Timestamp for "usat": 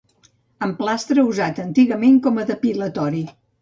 1.33-1.63